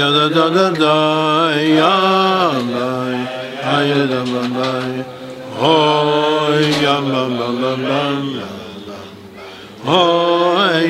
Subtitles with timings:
[0.00, 1.96] da da da da ya
[2.72, 3.18] mai
[3.74, 5.04] ay da ba mai
[5.58, 5.76] ho
[6.82, 8.02] ya ma ma ma ma
[9.84, 10.02] ho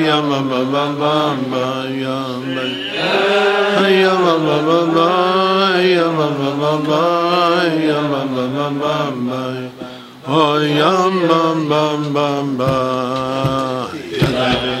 [0.07, 1.15] ya ma ma ma ma
[1.51, 1.65] ma
[2.03, 2.17] ya
[2.53, 2.73] mai
[3.83, 5.09] ay ya ma ma ma ma
[5.95, 7.03] ya ma ma ma ma
[7.87, 8.95] ya ma ma ma ma
[9.27, 9.41] ma
[10.31, 10.43] ho
[10.79, 10.93] ya
[11.27, 12.27] ma ma ma
[12.57, 12.73] ma
[14.15, 14.80] ya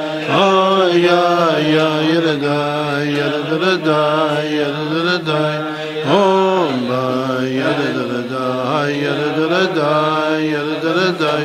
[0.29, 5.57] Ay ay ay yaraday yaradaraday yaradaraday
[6.05, 11.43] Hombay yaradaraday yaradaraday yaradaraday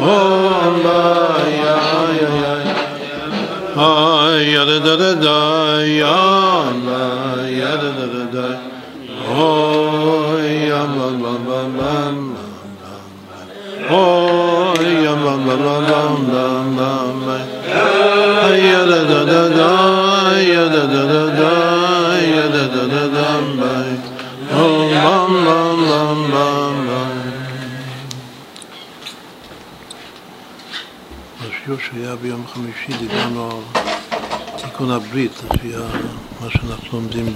[0.00, 2.64] Hombay ay ay ay
[3.76, 7.02] Ay yaradaraday yamba
[7.60, 8.56] yaradaraday
[9.36, 12.40] Oy yamba bamba bamba
[13.92, 17.36] Oy yamba bamba bamba bamba
[31.64, 33.80] בשיעור שהיה ביום חמישי דיברנו על
[34.56, 35.68] תיקון הברית, לפי
[36.40, 37.34] מה שאנחנו לומדים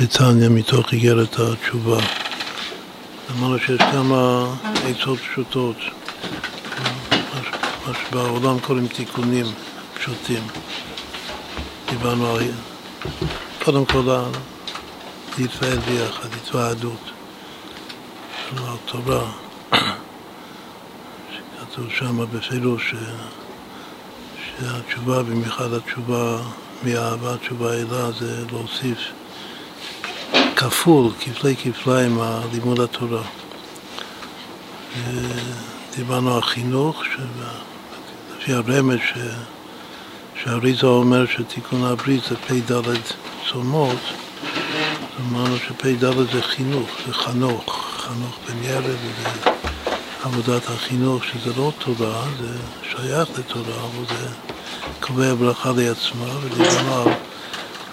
[0.00, 2.00] בתניא מתוך איגרת התשובה.
[3.30, 4.46] אמרנו שיש כמה
[4.84, 5.76] עצות פשוטות,
[8.08, 9.46] שבעולם קוראים תיקונים
[9.94, 10.42] פשוטים.
[11.90, 12.42] דיברנו על,
[13.64, 14.02] קודם כל,
[15.38, 17.10] להתפעל ביחד, התוועדות.
[18.56, 19.30] על תורה,
[21.32, 22.94] שכתוב שם בפירוש
[24.58, 26.38] שהתשובה, במיוחד התשובה
[26.82, 28.98] מאהבה, התשובה אלה, זה להוסיף
[30.56, 32.18] כפול, כפלי כפליים,
[32.52, 33.22] לימוד התורה.
[35.96, 37.04] דיברנו על חינוך,
[38.40, 39.18] לפי הרמז ש...
[40.42, 42.72] שהאריזה אומר שתיקון הברית זה פ"ד
[43.50, 43.98] צומות,
[45.20, 49.50] אמרנו שפ"ד זה חינוך, זה חנוך, חנוך בן ילד, וזה
[50.22, 52.58] עבודת החינוך, שזה לא תורה, זה
[52.90, 54.28] שייך לתורה, אבל זה
[55.00, 57.08] קובע ברכה לעצמה, ודיברנו על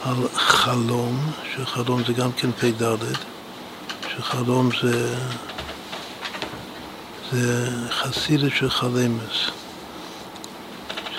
[0.03, 2.83] על חלום, שחלום זה גם כן פ"ד,
[4.09, 5.15] שחלום זה,
[7.31, 9.51] זה חסידת של חלמס,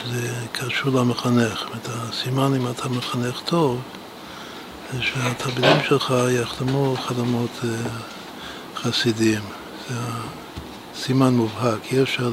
[0.08, 1.64] שזה קשור למחנך.
[1.76, 3.80] את הסימן אם אתה מחנך טוב,
[4.92, 7.60] זה שהתלמידים שלך יחלמו חלומות
[8.76, 9.42] חסידיים.
[9.88, 9.96] זה
[10.94, 12.30] סימן מובהק, אי אפשר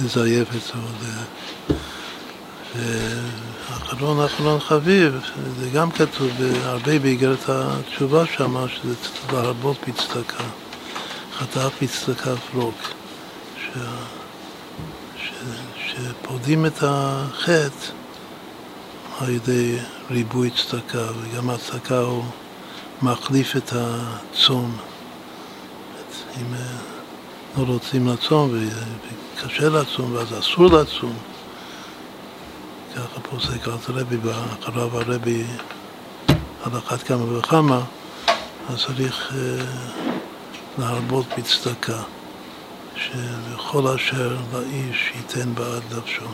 [0.00, 1.12] לזייף את זה.
[3.68, 5.20] האחרון האחרון חביב,
[5.60, 6.30] זה גם כתוב
[6.62, 8.94] הרבה באיגרת התשובה שם, שזה
[9.32, 10.44] להרבות בצדקה,
[11.38, 12.76] חטאת בצדקה פרוק,
[13.58, 13.68] ש...
[15.18, 15.30] ש...
[16.00, 17.86] שפודים את החטא
[19.20, 19.78] על ידי
[20.10, 22.24] ריבוי צדקה, וגם הצדקה הוא
[23.02, 24.76] מחליף את הצום.
[26.36, 26.54] אם
[27.56, 28.50] לא רוצים לצום
[29.36, 31.14] וקשה לצום, ואז אסור לצום.
[32.96, 35.44] ככה פוסק הרבי, ואחריו הרבי
[36.64, 37.80] על אחת כמה וכמה,
[38.68, 39.64] אז צריך אה,
[40.78, 42.02] להרבות בצדקה,
[42.96, 46.26] שבכל אשר לאיש ייתן בעד נפשו.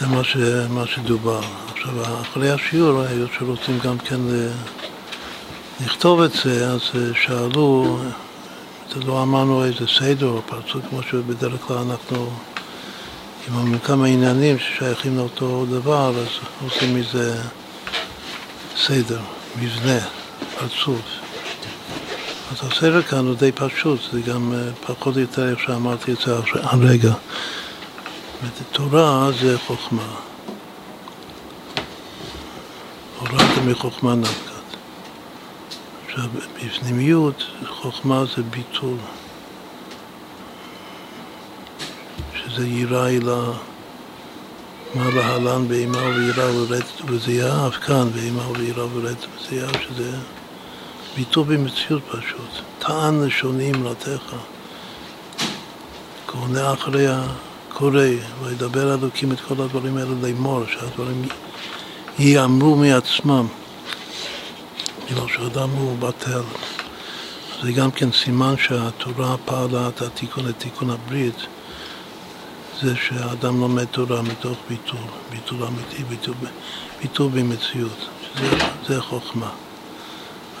[0.00, 0.36] זה מה, ש,
[0.70, 1.40] מה שדובר.
[1.72, 4.20] עכשיו, אחרי השיעור, היות שרוצים גם כן
[5.80, 6.80] לכתוב את זה, אז
[7.14, 7.98] שאלו,
[9.06, 12.30] לא אמרנו איזה סדר או פרצות, כמו שבדרך כלל אנחנו...
[13.48, 16.26] עם כמה עניינים ששייכים לאותו דבר, אז
[16.64, 17.42] עושים מזה
[18.76, 19.20] סדר,
[19.56, 19.98] מבנה,
[20.58, 21.17] פרצוף.
[22.50, 24.52] אז הסדר כאן הוא די פשוט, זה גם
[24.86, 27.12] פחות או יותר איך שאמרתי את זה הרגע.
[28.72, 30.14] תורה זה חוכמה.
[33.18, 34.76] הורדת מחוכמה נפקת.
[36.06, 36.24] עכשיו,
[36.56, 38.96] בפנימיות, חוכמה זה ביטול.
[42.34, 43.52] שזה יירא אלה,
[44.94, 50.16] מה להלן באימה וביראה ורדת וזיעה, אף כאן באימה וביראה ורדת וזיעה, שזה
[51.16, 52.50] ביטול במציאות פשוט.
[52.78, 54.34] טען לשוני אמרתך,
[56.26, 58.04] כהונה אחרי הקורא,
[58.42, 61.28] וידבר אלוקים את כל הדברים האלה לאמור, שהדברים
[62.18, 63.46] ייאמרו מעצמם.
[65.06, 66.42] כאילו שאדם הוא בטל.
[67.62, 71.46] זה גם כן סימן שהתורה פעלה את התיקון לתיקון הברית,
[72.82, 75.00] זה שהאדם לומד תורה מתוך ביטול,
[75.30, 76.34] ביטול אמיתי, ביטול,
[77.02, 78.56] ביטול במציאות, שזה,
[78.86, 79.50] זה חוכמה.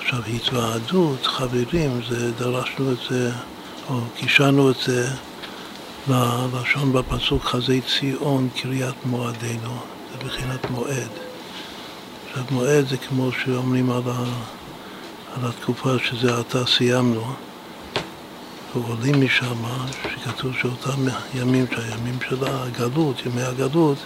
[0.08, 3.30] עכשיו, התוועדות, חברים, זה, דרשנו את זה,
[3.90, 5.08] או קישרנו את זה
[6.08, 9.78] ללשון בפסוק חזי ציון קריאת מועדנו,
[10.12, 11.08] זה בחינת מועד.
[12.28, 14.24] עכשיו, מועד זה כמו שאומרים על, ה,
[15.34, 17.24] על התקופה שזה עתה סיימנו,
[18.74, 19.62] ועולים משם,
[20.14, 21.00] שכתוב שאותם
[21.34, 23.98] ימים, שהימים של הגלות, ימי הגלות,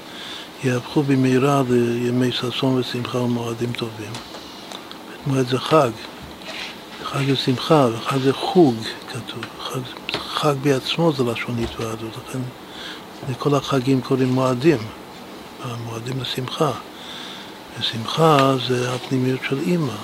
[0.65, 4.31] יהפכו במהרה לימי ששון ושמחה ומועדים טובים.
[5.27, 5.91] מועד זה חג,
[7.05, 8.75] חג זה שמחה, וחג זה חוג,
[9.09, 9.45] כתוב.
[9.61, 9.81] חג,
[10.19, 12.39] חג בעצמו זה לשון התוועדות, לכן
[13.31, 14.79] לכל החגים קוראים מועדים,
[15.65, 16.71] המועדים לשמחה.
[17.81, 19.95] ושמחה זה הפנימיות של אימא.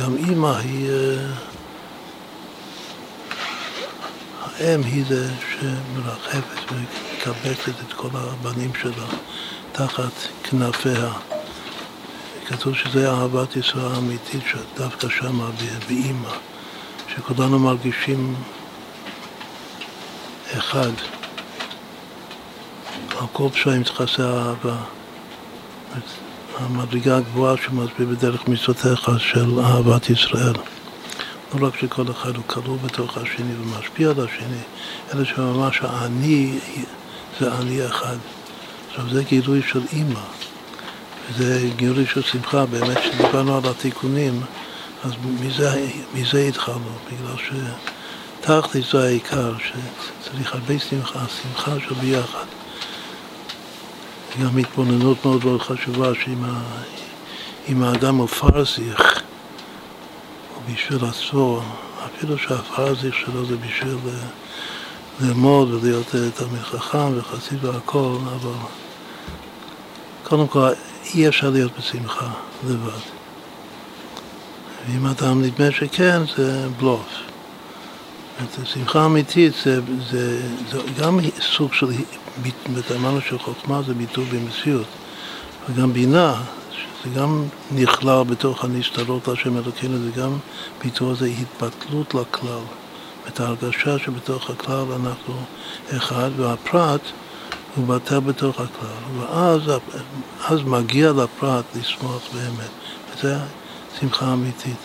[0.00, 0.90] גם אימא היא...
[0.90, 1.54] אה,
[4.58, 9.06] האם היא זה שמרחפת ומקבצת את כל הבנים שלה
[9.72, 11.33] תחת כנפיה.
[12.46, 15.50] כתוב שזה אהבת ישראל האמיתית, שדווקא שמה
[15.88, 16.30] באימא,
[17.14, 18.34] שכולנו מרגישים
[20.58, 20.92] אחד.
[23.18, 24.76] על כל פשעים תכסה אהבה.
[26.58, 30.54] המדרגה הגבוהה שמסביר בדרך מצוותיך של אהבת ישראל.
[31.54, 34.62] לא רק שכל אחד הוא כלוא בתוך השני ומשפיע על השני,
[35.14, 36.58] אלא שממש האני
[37.40, 38.16] זה אני אחד.
[38.90, 40.20] עכשיו זה גילוי של אימא.
[41.30, 44.40] וזה גילוי של שמחה, באמת כשדיברנו על התיקונים,
[45.04, 47.36] אז מזה, מזה התחלנו, בגלל
[48.40, 52.44] שתכלית זה העיקר, שצריך הרבה שמחה, שמחה של ביחד.
[54.42, 59.22] גם התבוננות מאוד מאוד חשובה, שאם האדם הוא פרזיך,
[60.54, 61.60] הוא בשביל עצמו,
[62.06, 63.96] אפילו שהפרזיך שלו זה בשביל
[65.20, 68.52] ללמוד ולהיות תלמיד חכם וחסיד והכל, אבל
[70.24, 70.68] קודם כל
[71.14, 72.30] אי אפשר להיות בשמחה
[72.68, 72.90] לבד.
[74.88, 77.06] ואם אדם נדמה שכן, זה בלוף.
[78.64, 79.80] שמחה אמיתית זה,
[80.10, 81.86] זה, זה גם סוג של,
[82.96, 84.86] אמרנו שחוכמה זה ביטוי במציאות,
[85.68, 90.38] וגם בינה, שזה גם נכלל בתוך הנסתרות השם אלוקינו, זה גם
[90.84, 92.60] ביטוי הזה התבטלות לכלל.
[93.28, 95.34] את ההרגשה שבתוך הכלל אנחנו
[95.96, 97.00] אחד, והפרט
[97.76, 99.62] הוא בטל בתוך הכלל, ואז
[100.44, 102.70] אז מגיע לפרט לשמוח באמת,
[103.16, 103.36] וזה
[104.00, 104.76] שמחה אמיתית.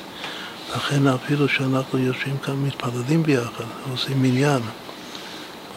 [0.75, 4.61] לכן אפילו שאנחנו יושבים כאן, מתפללים ביחד, עושים מניין,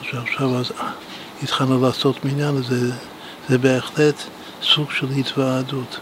[0.03, 0.73] שעכשיו אז
[1.43, 2.93] התחלנו לעשות מניין, זה,
[3.49, 4.23] זה בהחלט
[4.63, 5.99] סוג של התוועדות.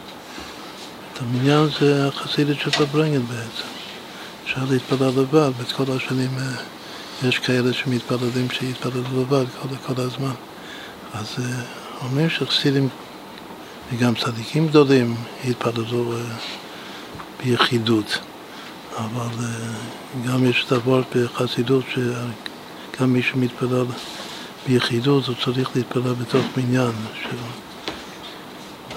[1.12, 3.68] את המניין זה החסידת של פברנגן בעצם.
[4.44, 10.32] אפשר להתפלל לבד, ואת כל השנים אה, יש כאלה שמתפללים שיתפללו לבד כל, כל הזמן.
[11.14, 11.44] אז אה,
[12.04, 12.88] אומרים שחסידים
[13.92, 16.18] וגם צדיקים גדולים התפללו אה,
[17.44, 18.18] ביחידות.
[18.96, 19.46] אבל
[20.26, 23.84] גם יש דבר בחסידות שגם מי שמתפלל
[24.66, 26.92] ביחידות הוא צריך להתפלל בתוך מניין
[27.22, 27.36] של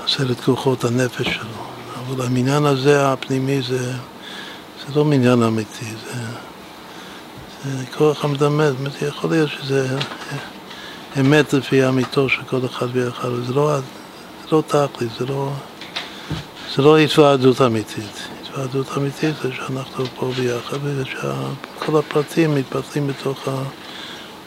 [0.06, 1.64] עשרת כוחות הנפש שלו.
[2.00, 3.92] אבל המניין הזה, הפנימי, זה,
[4.80, 6.20] זה לא מניין אמיתי, זה,
[7.64, 9.98] זה כוח המדמה, זאת אומרת, יכול להיות שזה
[11.20, 13.78] אמת לפי אמיתו של כל אחד ואחד, זה לא,
[14.52, 15.52] לא תכלית, זה לא,
[16.76, 18.28] זה לא התוועדות אמיתית.
[18.42, 23.48] התוועדות אמיתית זה שאנחנו פה ביחד ושכל הפרטים מתפתחים בתוך,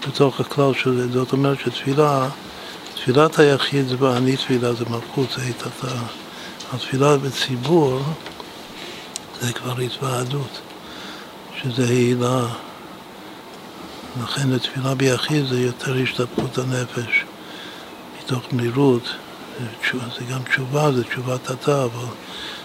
[0.09, 1.09] בתוך הכלל של זה.
[1.13, 2.29] זאת אומרת שתפילה,
[2.95, 5.97] תפילת היחיד זה ואני תפילה זה מלכות, זה התתה.
[6.73, 8.01] התפילה בציבור
[9.41, 10.61] זה כבר התוועדות,
[11.63, 12.47] שזה הילה.
[14.23, 17.25] לכן לתפילה ביחיד זה יותר השתפכות הנפש,
[18.19, 19.03] מתוך מהירות.
[19.93, 22.07] זה גם תשובה, זה תשובת התא, אבל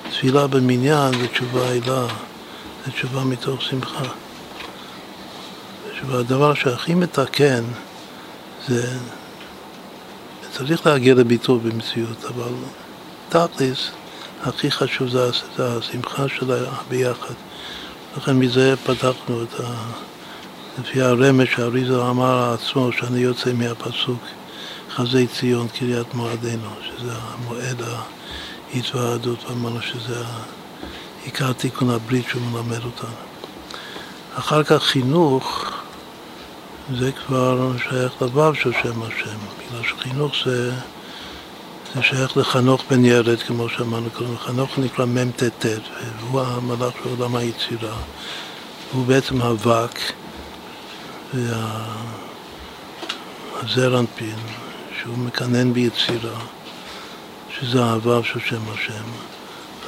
[0.10, 2.08] תפילה במניין זה תשובה עילה,
[2.86, 4.04] זה תשובה מתוך שמחה.
[6.08, 7.64] והדבר שהכי מתקן
[8.68, 8.98] זה,
[10.52, 12.52] צריך להגיע לביטוי במציאות, אבל
[13.30, 13.90] תכלס,
[14.44, 17.34] הכי חשוב זה, זה השמחה של הביחד.
[18.18, 19.74] לכן מזה פתחנו את ה...
[20.80, 24.20] לפי הרמז שהאריזה אמר לעצמו, שאני יוצא מהפסוק
[24.96, 28.02] חזי ציון קריית מועדנו, שזה המועד ה...
[28.74, 30.24] התוועדות, ואמרנו שזה
[31.24, 33.10] עיקר תיקון הברית שהוא מלמד אותנו.
[34.36, 35.72] אחר כך חינוך,
[36.96, 40.72] זה כבר שייך לבב של שם השם, בגלל שחינוך זה,
[41.96, 44.38] זה שייך לחנוך בן ירד, כמו שאמרנו קודם.
[44.38, 45.66] חנוך נקרא מ"ט,
[46.20, 47.96] והוא המלאך של עולם היצירה.
[48.92, 50.00] הוא בעצם האבק
[53.64, 54.38] והזר אנפין,
[55.02, 56.40] שהוא מקנן ביצירה,
[57.50, 59.04] שזה האהבה של שם השם.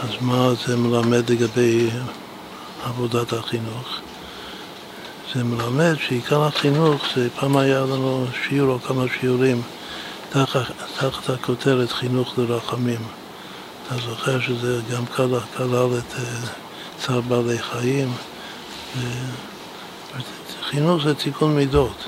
[0.04, 1.90] אז מה זה מלמד לגבי
[2.84, 4.00] עבודת החינוך?
[5.34, 9.62] זה מלמד שעיקר החינוך זה פעם היה לנו שיעור או כמה שיעורים
[10.30, 10.62] תחת,
[10.98, 13.00] תחת הכותרת חינוך לרחמים.
[13.88, 16.48] אתה זוכר שזה גם כלל, כלל את uh,
[16.98, 18.14] צער בעלי חיים.
[20.74, 22.08] חינוך זה תיקון מידות.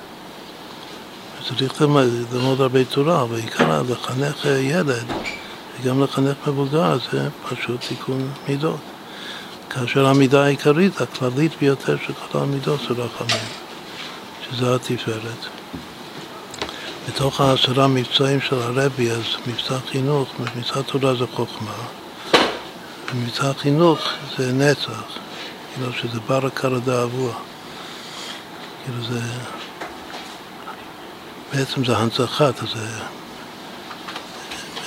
[1.58, 5.06] צריך ללמוד הרבה תורה, אבל עיקר לחנך ילד
[5.82, 8.80] וגם לחנך מבוגר זה פשוט תיקון מידות.
[9.70, 13.48] כאשר המידה העיקרית, הכללית ביותר של כל המידות זה רחמים,
[14.42, 15.46] שזה התפארת.
[17.08, 21.72] בתוך העשרה מבצעים של הרבי, אז מבצע חינוך, מבצע תורה זה חוכמה,
[23.14, 24.00] ומבצע חינוך
[24.38, 25.04] זה נצח,
[25.74, 27.34] כאילו שזה בר הכר דאבוע.
[28.86, 29.20] כאילו זה,
[31.54, 32.88] בעצם זה הנצחת, זה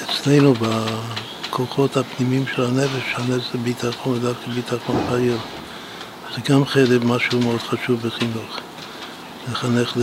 [0.05, 5.37] אצלנו בכוחות הפנימיים של הנפש, הנפש זה ביטחון, ודווקא ביטחון פעיל.
[6.35, 8.59] זה גם חלק, משהו מאוד חשוב בחינוך.
[9.51, 9.97] לחנך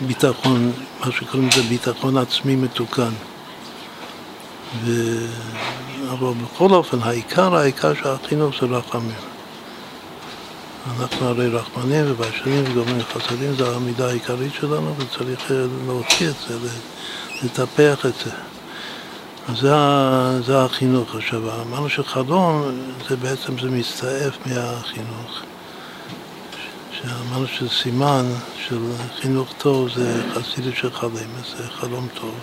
[0.00, 3.12] לביטחון, מה שקוראים לזה ביטחון עצמי מתוקן.
[4.84, 4.90] ו...
[6.10, 9.31] אבל בכל אופן, העיקר, העיקר של החינוך זה רחמים.
[10.86, 15.50] אנחנו הרי רחמנים וביישנים וגורמים חסדים, זו העמידה העיקרית שלנו וצריך
[15.86, 16.68] להוציא את זה,
[17.42, 18.30] לטפח את זה.
[19.48, 19.72] אז זה,
[20.46, 21.14] זה החינוך.
[21.14, 22.62] עכשיו, אמרנו שחלום
[23.08, 25.42] זה בעצם, זה מסתעף מהחינוך.
[26.92, 28.24] שאמרנו שסימן
[28.68, 28.78] של
[29.20, 32.34] חינוך טוב זה חסידות של חלמת, זה חלום טוב.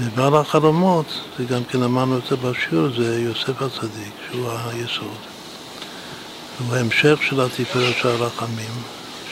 [0.00, 1.06] ובעל החלומות,
[1.38, 5.31] זה גם כן אמרנו את זה בשיעור, זה יוסף הצדיק, שהוא היסוד.
[6.68, 8.70] הוא ההמשך של התפארת של הרחמים,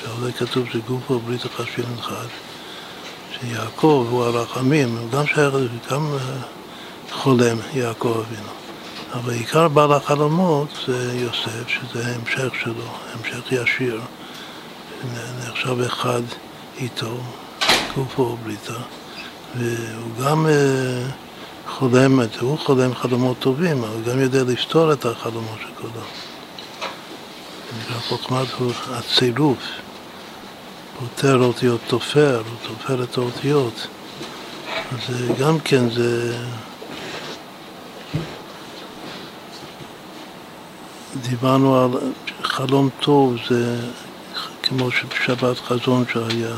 [0.00, 2.26] שעל זה כתוב שגופו ברית החשבים אחד.
[3.32, 5.54] שיעקב הוא הרחמים, הוא גם שייך,
[5.90, 6.18] גם אה,
[7.10, 8.50] חולם יעקב אבינו.
[9.12, 14.00] אבל עיקר בעל החלומות זה יוסף, שזה המשך שלו, המשך ישיר,
[15.48, 16.22] נחשב אחד
[16.78, 17.16] איתו,
[17.96, 18.80] גופו ובריתה,
[19.56, 21.06] והוא גם אה,
[21.68, 26.29] חולם, הוא חולם חלומות טובים, אבל הוא גם יודע לפתור את החלומות של כולם.
[27.70, 28.48] זה נקרא חוכמת
[28.90, 29.58] הצירוף.
[30.98, 33.86] פותר אותיות תופר, הוא תופר את האותיות.
[34.92, 36.36] אז גם כן זה...
[41.28, 41.90] דיברנו על
[42.42, 43.76] חלום טוב, זה
[44.62, 44.88] כמו
[45.26, 46.56] שבת חזון שהיה,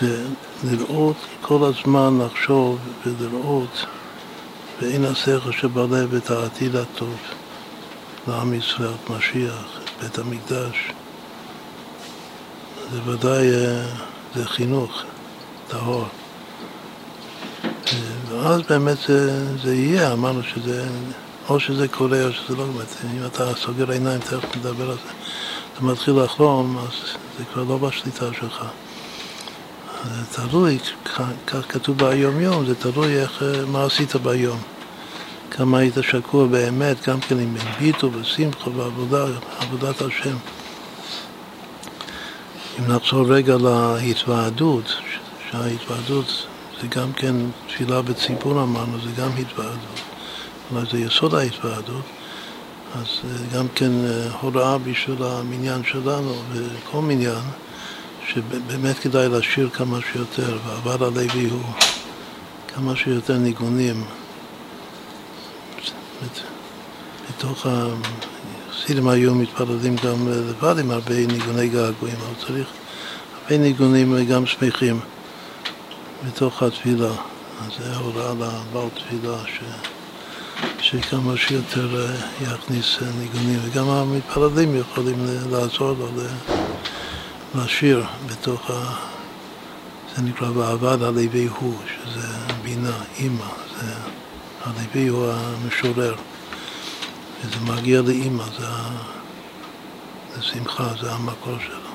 [0.00, 0.24] זה
[0.64, 3.86] לראות כל הזמן, לחשוב ולראות
[4.82, 7.16] ואין השכל שבלב את העתיד הטוב
[8.28, 10.92] לעם ישראל, משיח, בית המקדש.
[12.92, 13.86] זה ודאי, אה,
[14.34, 15.02] זה חינוך
[15.68, 16.04] טהור.
[17.64, 20.86] אה, ואז באמת זה, זה יהיה, אמרנו שזה,
[21.48, 25.12] או שזה קורה או שזה לא באמת, אם אתה סוגר עיניים, תכף נדבר על זה,
[25.74, 28.64] אתה מתחיל לחלום, אז זה כבר לא בשליטה שלך.
[30.04, 30.78] זה תלוי,
[31.46, 34.58] כך כתוב ביום יום, זה תלוי איך, אה, מה עשית ביום.
[35.56, 39.24] כמה היית שקוע באמת, גם כן עם ביטו ושמחה ועבודה,
[39.58, 40.36] עבודת השם.
[42.78, 44.84] אם נחזור רגע להתוועדות,
[45.50, 46.46] שההתוועדות
[46.80, 50.00] זה גם כן תפילה בציבור אמרנו, זה גם התוועדות,
[50.70, 52.04] אולי זה יסוד ההתוועדות,
[52.94, 53.06] אז
[53.54, 57.44] גם כן אה, הוראה בשביל המניין שלנו וכל מניין,
[58.28, 61.62] שבאמת כדאי לשיר כמה שיותר, ועבר הלוי הוא
[62.74, 64.04] כמה שיותר ניגונים.
[67.30, 72.68] מתוך החסידים היו מתפללים גם לבד עם הרבה ניגוני געגועים, אבל צריך
[73.42, 75.00] הרבה ניגונים גם שמחים
[76.26, 77.10] בתוך התפילה.
[77.66, 79.60] אז זה הוראה לבעל תפילה ש...
[80.80, 86.08] שכמה שיותר אה, יכניס אה, ניגונים, וגם המתפללים יכולים לעזור לו
[87.54, 88.94] לשיר בתוך ה...
[90.16, 92.28] זה נקרא ועבד הלוי הוא, שזה
[92.62, 93.46] בינה, אימא,
[93.80, 94.13] זה...
[94.64, 96.14] הלוי הוא המשורר.
[97.44, 98.66] וזה מגיע לאימא, זה,
[100.36, 101.90] זה שמחה, זה המקור שלו.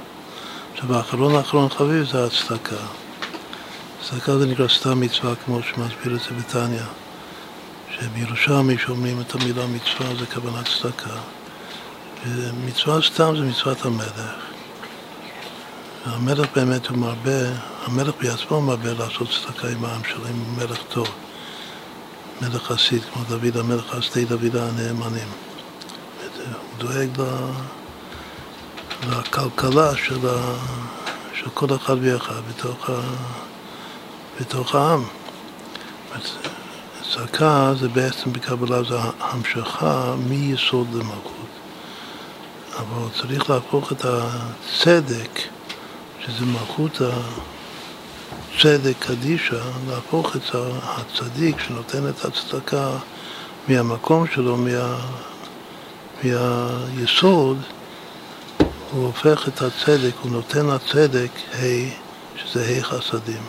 [0.73, 2.75] עכשיו, האחרון האחרון חביב זה הצדקה.
[4.03, 6.81] צדקה זה נקרא סתם מצווה, כמו שמסביר את זה בתניא,
[7.91, 11.15] שבירושלמי שאומרים את המילה מצווה זה כוונת צדקה.
[12.27, 14.49] ומצווה סתם זה מצוות המלך.
[16.05, 17.41] המלך באמת הוא מרבה,
[17.85, 21.07] המלך בעצמו מרבה לעשות צדקה עם העם שלו, אם הוא מלך טוב.
[22.41, 25.27] מלך חסיד, כמו דוד המלך חסדי דוד הנאמנים.
[26.45, 27.09] הוא דואג
[29.09, 30.55] לכלכלה של, ה,
[31.33, 33.01] של כל אחד ואחד בתוך, ה,
[34.39, 35.03] בתוך העם.
[37.13, 41.49] צדקה זה בעצם בקבלה זה המשכה מיסוד למלכות.
[42.77, 45.39] אבל צריך להפוך את הצדק,
[46.19, 47.01] שזה מלכות
[48.55, 50.41] הצדק קדישה, להפוך את
[50.83, 52.91] הצדיק שנותן את הצדקה
[53.67, 54.97] מהמקום שלו, מה,
[56.23, 57.57] מהיסוד,
[58.91, 61.63] הוא הופך את הצדק, הוא נותן לצדק ה',
[62.35, 63.43] שזה ה' חסדים.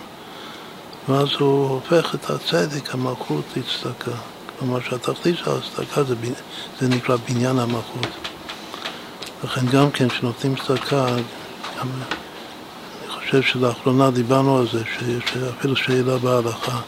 [1.09, 4.11] ואז הוא הופך את הצדק, המלכות, לצדקה.
[4.59, 6.15] כלומר שהתכלית של הצדקה זה,
[6.81, 8.07] זה נקרא בניין המלכות.
[9.45, 11.07] לכן גם כן כשנותנים צדקה,
[11.79, 11.89] גם,
[13.31, 16.81] חושב שלאחרונה דיברנו על זה, שיש אפילו שאלה בהלכה,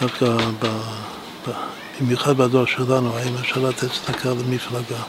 [0.00, 0.26] דווקא
[0.60, 0.66] ב,
[1.46, 1.50] ב,
[2.00, 5.02] במיוחד בדור שלנו, האם אפשר לתת צדקה למפלגה?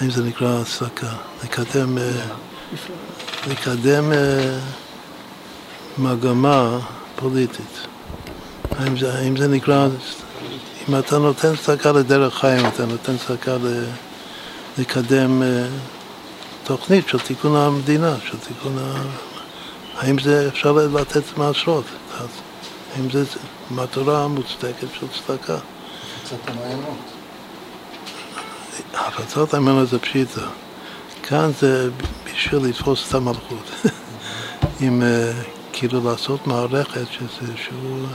[0.00, 1.12] האם זה נקרא צדקה?
[1.44, 2.10] לקדם, אה,
[3.50, 4.58] לקדם אה,
[5.98, 6.78] מגמה
[7.16, 7.86] פוליטית.
[8.78, 9.88] האם זה, האם זה נקרא,
[10.88, 13.56] אם אתה נותן צדקה לדרך חיים, אתה נותן צדקה
[14.78, 15.66] לקדם אה,
[16.64, 19.25] תוכנית של תיקון המדינה, של תיקון ה...
[19.96, 21.84] האם זה אפשר לתת מעשרות?
[22.96, 23.24] האם זה
[23.70, 25.54] מטרה מוצדקת של צדקה?
[25.54, 26.98] הפצת המעיינות.
[28.94, 30.46] הפצת המעיינות זה פשיטה.
[31.22, 31.90] כאן זה
[32.24, 33.70] בשביל לתפוס את המלכות.
[34.80, 35.32] עם אה,
[35.72, 38.06] כאילו לעשות מערכת שזה, שהוא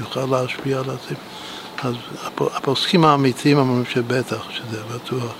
[0.00, 1.22] יוכל להשפיע על הציבור.
[1.82, 1.94] אז
[2.38, 5.32] הפוסקים האמיתיים אומרים שבטח, שזה בטוח.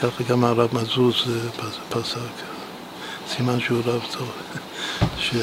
[0.00, 2.16] ככה גם הרב מזוז אה, פסק,
[3.36, 4.30] סימן שהוא רב טוב,
[5.18, 5.34] ש...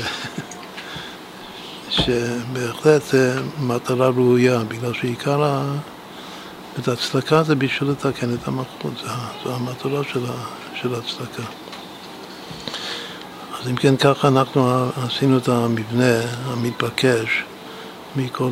[1.89, 5.75] שבהחלט אה, מטרה ראויה, בגלל שעיקר ה...
[6.79, 8.93] את הצדקה זה בשביל לתקן את המלכות,
[9.43, 10.33] זו המטרה של, ה...
[10.81, 11.43] של הצדקה.
[13.61, 17.43] אז אם כן, ככה אנחנו עשינו את המבנה המתבקש
[18.15, 18.51] מכל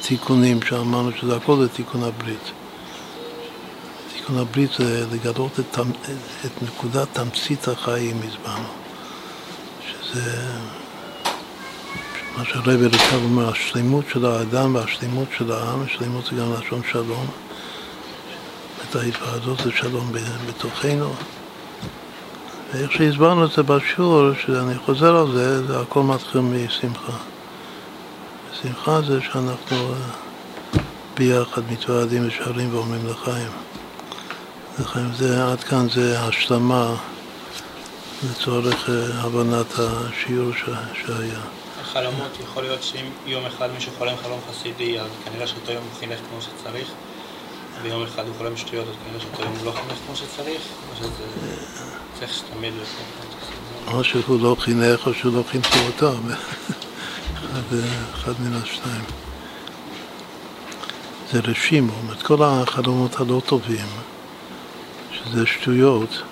[0.00, 2.61] התיקונים שאמרנו שזה הכל זה תיקון הברית.
[4.22, 5.78] תיקון הברית זה לגלות את,
[6.46, 8.68] את נקודת תמצית החיים, הסברנו.
[9.88, 10.42] שזה
[12.36, 17.26] מה שהרבי עכשיו אומר, השלימות של האדם והשלימות של העם, השלימות זה גם לשון שלום.
[18.82, 20.12] את ההתוועדות זה שלום
[20.48, 21.12] בתוכנו.
[22.72, 27.16] ואיך שהסברנו את זה בשיעור, שאני חוזר על זה, זה הכל מתחיל משמחה.
[28.62, 30.80] שמחה זה שאנחנו אה,
[31.16, 33.71] ביחד מתוועדים ושרים ואומרים לחיים.
[34.78, 36.94] לחיים זה, עד כאן זה השלמה
[38.30, 41.40] לצורך אה, הבנת השיעור ש, שהיה.
[41.80, 46.00] החלומות, יכול להיות שאם יום אחד מישהו חולם חלום חסידי, אז כנראה שאותו יום הוא
[46.00, 46.88] חינך כמו שצריך.
[47.82, 50.96] ויום אחד הוא חולם שטויות, אז כנראה שאותו יום הוא לא חינך כמו שצריך, או
[50.96, 51.24] שזה
[52.18, 52.72] צריך שתמיד...
[53.86, 56.12] או שהוא לא חינך או שהוא לא חינכו אותו,
[58.14, 59.04] אחד מן השניים.
[61.32, 63.86] זה רשימו, את כל החלומות הלא טובים,
[65.32, 66.22] שזה שטויות,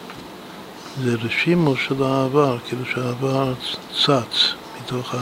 [1.05, 3.55] זה רשימו של העבר, כאילו שהעבר
[4.05, 5.15] צץ מתוך,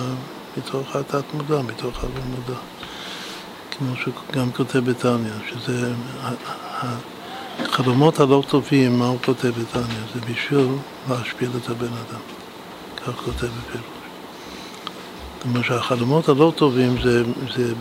[0.57, 2.61] מתוך התת-מודע, מתוך הלא מודע.
[3.71, 5.93] כמו שגם כותב בתניא, שזה
[7.59, 10.01] החלומות הלא טובים, מה הוא כותב בתניא?
[10.15, 10.69] זה בשביל
[11.09, 12.21] להשפיל את הבן אדם.
[12.97, 13.99] כך כותב בפירוש.
[15.45, 17.25] אומרת שהחלומות הלא טובים זה,
[17.57, 17.75] זה,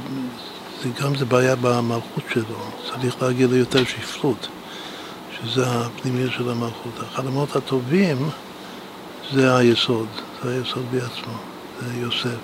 [0.83, 4.47] זה גם זה בעיה במלכות שלו, צריך להגיע ליותר שפלות,
[5.41, 6.91] שזה הפנימיות של המלכות.
[6.99, 8.29] החלומות הטובים
[9.33, 10.07] זה היסוד,
[10.43, 11.33] זה היסוד בעצמו,
[11.81, 12.39] זה יוסף.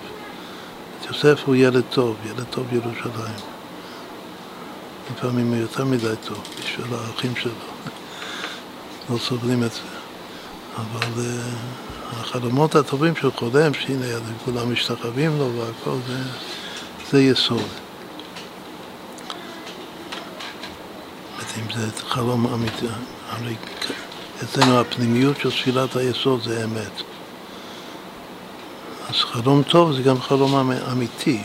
[1.06, 3.34] יוסף הוא ילד טוב, ילד טוב ירושלים.
[5.12, 7.52] לפעמים הוא יותר מדי טוב בשביל האחים שלו.
[9.10, 9.80] לא סובלים את זה.
[10.76, 14.06] אבל uh, החלומות הטובים של חולם, שהנה
[14.44, 16.18] כולם משתחווים לו והכל, זה,
[17.10, 17.83] זה יסוד.
[21.58, 22.86] אם זה חלום אמיתי,
[23.30, 23.54] הרי
[24.42, 27.02] אצלנו הפנימיות של תפילת היסוד זה אמת.
[29.08, 31.42] אז חלום טוב זה גם חלום אמ- אמיתי.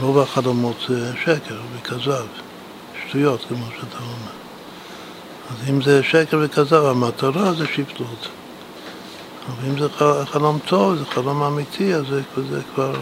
[0.00, 2.26] רוב החלומות זה שקר וכזב,
[3.08, 4.32] שטויות כמו שאתה אומר.
[5.50, 8.28] אז אם זה שקר וכזב, המטרה זה שפלות.
[9.46, 9.88] אבל אם זה
[10.24, 12.94] חלום טוב, זה חלום אמיתי, אז זה, זה כבר...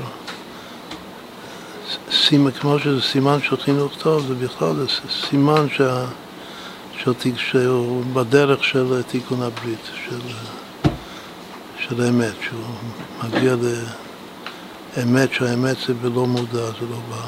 [2.28, 4.86] סימן, כמו שזה סימן של חינוך טוב, זה בכלל זה
[5.28, 6.04] סימן שה,
[7.36, 10.18] שהוא בדרך של תיקון הברית, של...
[11.78, 12.60] של אמת, שהוא
[13.24, 13.54] מגיע
[15.02, 17.22] אמת שהאמת זה בלא מודע, זה לא בא...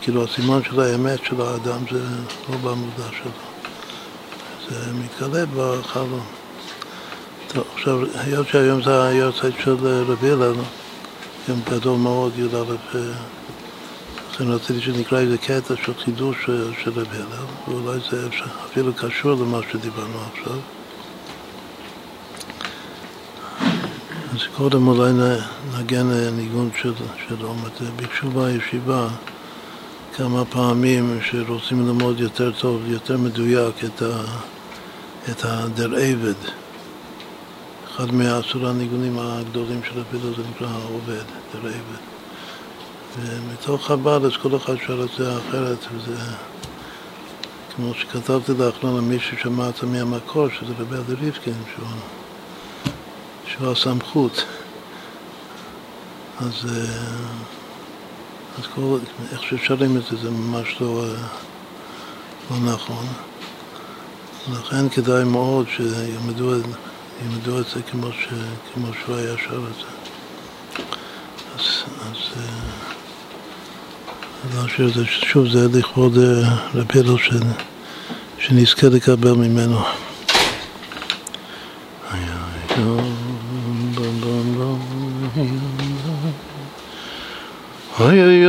[0.00, 2.04] כאילו הסימן של האמת של האדם זה
[2.48, 3.30] לא במודע שלו.
[4.70, 6.26] זה מתגלה בחלום.
[7.48, 9.76] טוב, עכשיו, היות שהיום זה היורצייט של
[10.08, 10.54] רבי הלל,
[11.48, 12.96] יום גדול מאוד, י"א,
[14.42, 16.36] לכן רציתי שנקרא איזה קטע של חידוש
[16.84, 18.28] של רבי הלל, ואולי זה
[18.64, 20.56] אפילו קשור למה שדיברנו עכשיו.
[24.32, 25.12] אז קודם אולי
[25.78, 26.92] נגן ניגון של,
[27.28, 27.70] של עומד.
[27.96, 29.08] ביקשו בישיבה
[30.16, 34.22] כמה פעמים שרוצים ללמוד יותר טוב, יותר מדויק את, ה,
[35.30, 36.48] את הדר עבד.
[37.90, 41.24] אחד מהעשרה הניגונים הגדולים של הפילו זה נקרא העובד,
[41.54, 42.21] דר עבד.
[43.20, 46.16] ומתוך חב"ד אז כל אחד שר את זה אחרת, וזה
[47.76, 51.86] כמו שכתבתי לאחרונה מישהו שמעת מהמקור, שזה רבי ריבקין, שהוא,
[53.46, 54.44] שהוא הסמכות.
[56.40, 56.66] אז,
[58.58, 58.98] אז כל,
[59.32, 61.04] איך ששרים את זה זה ממש לא,
[62.50, 63.06] לא נכון.
[64.52, 66.52] לכן כדאי מאוד שילמדו
[67.22, 68.28] ילמדו את זה כמו, ש,
[68.74, 70.01] כמו שהוא היה שר את זה.
[74.76, 76.18] שזה, שוב, זה לכבוד
[76.74, 77.40] רבי אלושן,
[78.38, 79.78] שנזכה לקבל ממנו.
[88.00, 88.46] אוי אוי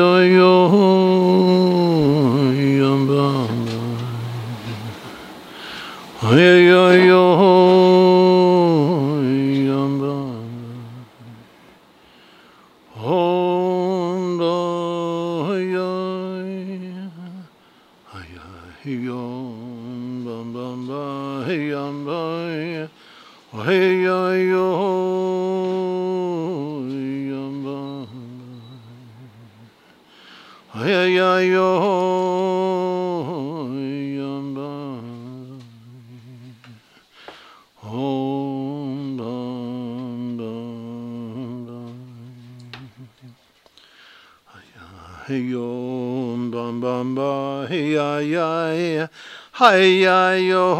[45.29, 49.07] yo Bam Bam Ba Hey Ya
[49.53, 50.75] Hi Ya Yo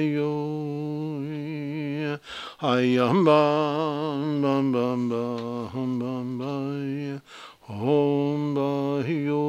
[0.00, 0.34] yo
[2.60, 7.20] ay hum bam bam bam bam hum bam bam
[7.68, 9.46] hum bam yo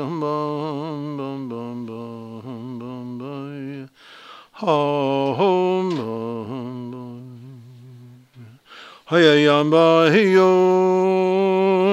[0.00, 1.86] bam bam bam bam
[2.44, 3.58] hum bam bam
[5.38, 7.24] hum bam bam
[9.06, 11.83] hay yamba yo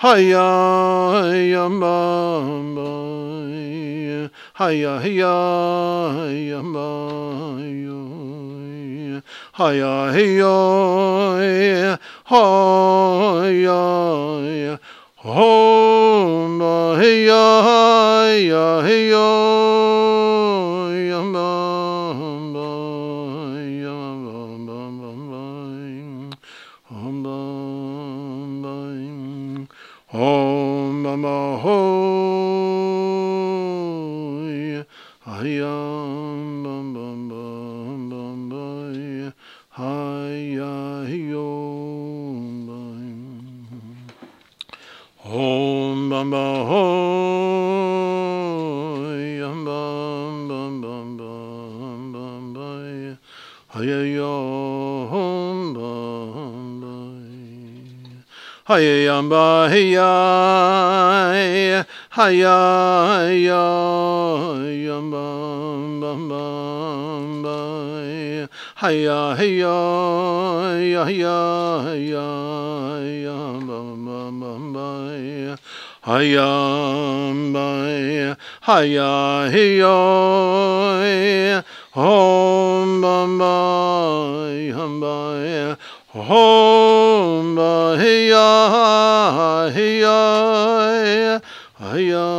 [0.00, 1.68] Hiya, hiya,
[4.56, 5.36] hiya, hiya,
[6.24, 6.64] hiya,
[9.52, 10.56] hiya, hiya,
[12.24, 13.76] hiya,
[14.40, 14.78] hiya,
[15.22, 16.60] Om
[16.96, 19.99] Hiya Hiya Hiya.
[58.68, 60.10] Hayamba Haya
[62.10, 63.00] Hayamba
[68.76, 69.76] Haya Haya
[71.04, 71.46] Haya
[76.02, 77.66] Hayamba
[78.60, 79.96] Haya Haya
[81.94, 83.56] Om Bamba
[84.74, 85.76] Hamba
[86.12, 91.38] Home, ah, hiya, ah, ah, hiya,
[91.78, 92.29] hiya.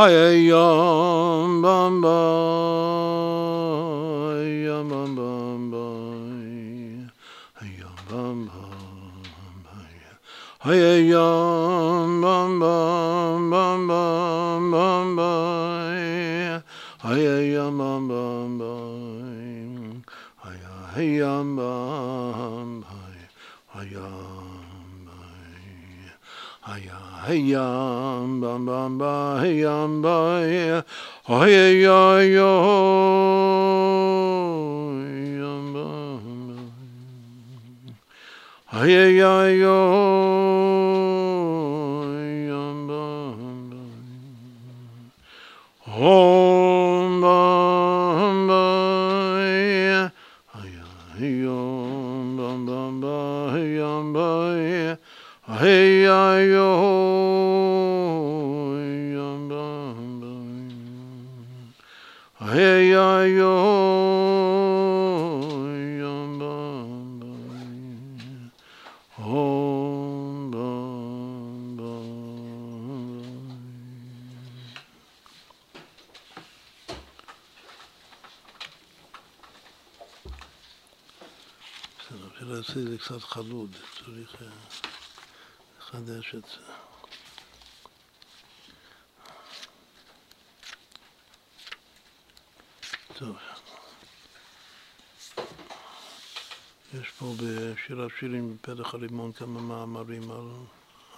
[0.00, 2.40] Hayayam bum bum,
[4.80, 5.68] bam
[8.08, 9.60] bam bam
[10.64, 11.59] Hayayam
[62.52, 64.39] Hey, yo, yo.
[83.04, 84.46] קצת חלוד, צריך אה,
[85.78, 86.72] לחדש את זה.
[93.18, 93.36] טוב.
[96.94, 100.48] יש פה בשיר השירים בפתח הלימון כמה מאמרים על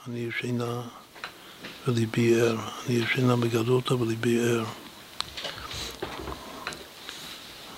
[0.07, 0.83] אני ישנה
[1.87, 4.65] וליבי ער, אני ישנה בגדות אבל ליבי ער.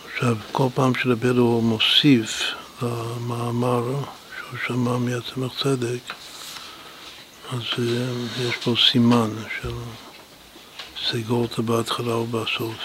[0.07, 3.83] עכשיו, כל פעם שרבנו מוסיף למאמר
[4.39, 6.15] שהוא שמע מעצמך צדק,
[7.53, 9.73] אז אה, יש פה סימן של
[11.09, 12.77] סגורת בהתחלה ובסוף.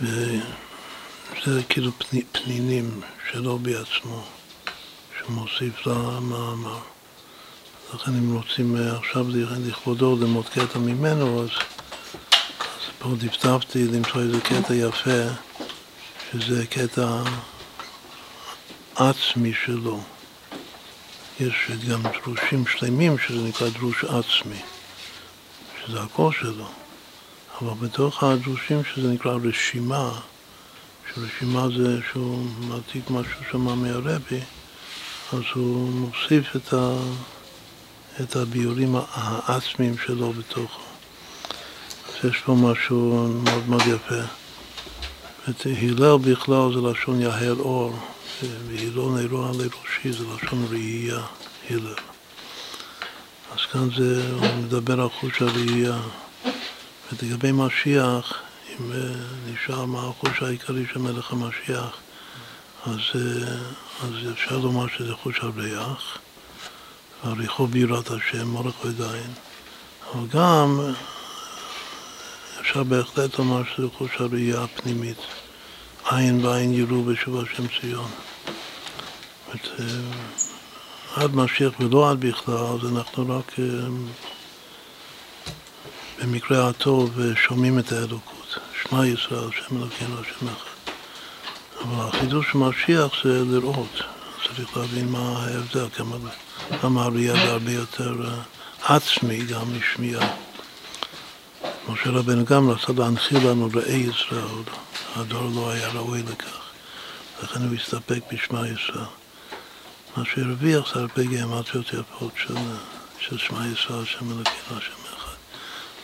[0.00, 3.00] וזה כאילו פני, פנינים
[3.32, 4.24] שלו בעצמו,
[5.18, 6.78] שמוסיף למאמר.
[7.94, 9.26] לכן אם רוצים אה, עכשיו
[9.66, 11.48] לכבודו ללמוד קטע ממנו, אז,
[12.60, 15.22] אז פה דפדפתי למצוא איזה קטע יפה,
[16.32, 17.22] שזה קטע
[18.98, 20.00] עצמי שלו.
[21.40, 24.60] יש גם דרושים שלמים שזה נקרא דרוש עצמי,
[25.80, 26.66] שזה הכל שלו.
[27.60, 30.20] אבל בתוך הדרושים שזה נקרא רשימה,
[31.14, 34.40] שרשימה זה שהוא מעתיק משהו שמע מהרבי,
[35.32, 36.96] אז הוא מוסיף את, ה,
[38.20, 40.82] את הביורים העצמיים שלו בתוכו.
[42.08, 44.22] אז יש פה משהו מאוד מאוד יפה.
[45.50, 47.92] את הלל בכלל זה לשון יהל אור,
[48.42, 51.20] והילו נרו עלי ראשי, זה לשון ראייה,
[51.70, 51.94] הלל.
[53.52, 56.00] אז כאן זה, הוא מדבר על חוש הראייה.
[57.12, 58.98] ולגבי משיח, אם אה,
[59.46, 61.96] נשאר מה החוש העיקרי של מלך המשיח,
[62.86, 63.56] אז, אה,
[64.02, 66.18] אז אפשר לומר שזה חוש הריח,
[67.22, 69.32] הריחו בירת השם, מורך ודיין,
[70.14, 70.80] אבל גם
[72.60, 75.18] אפשר בהחלט לומר שזה חוש הראייה הפנימית,
[76.10, 78.10] עין בעין יראו בשוב השם ציון.
[79.54, 79.84] אה,
[81.16, 83.52] עד משיח ולא עד בכלל, אז אנחנו רק
[86.22, 88.58] במקרה הטוב שומעים את האלוקות.
[88.82, 90.92] שמע ישראל, שם אלוקינו, השם אחד.
[91.82, 94.02] אבל החידוש של משיח זה לראות.
[94.56, 95.86] צריך להבין מה ההבדל,
[96.80, 98.40] כמה הראייה זה הרבה יותר אה,
[98.96, 100.34] עצמי גם משמיעה.
[101.88, 104.62] משה רבנו גם רצה להנחיל לנו ראי ישראל,
[105.16, 106.60] הדור לא היה ראוי לכך,
[107.42, 109.04] לכן הוא הסתפק בשמע ישראל.
[110.16, 112.32] מה שהרוויח זה הרבה גיאמטריות יפות
[113.18, 114.92] של, שמע ישראל, שם אלוקינו, השם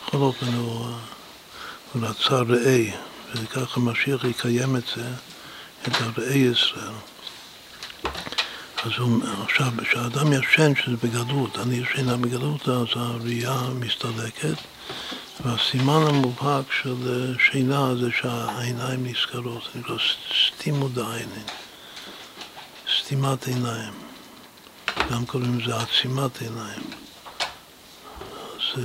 [0.07, 0.85] בכל אופן הוא,
[1.93, 2.91] הוא רצה ראי,
[3.35, 5.07] וככה משיח יקיים את זה,
[5.87, 6.93] את הראי ישראל.
[8.83, 14.57] אז הוא, עכשיו, כשאדם ישן, שזה בגלות, אני ישנה בגלות, אז הראייה מסתלקת,
[15.45, 19.95] והסימן המובהק של שינה זה שהעיניים נזכרות, זה נקרא
[20.47, 21.45] סתימוד העיניים,
[23.05, 23.93] סתימת עיניים.
[25.11, 26.81] גם קוראים לזה עצימת עיניים.
[28.55, 28.83] אז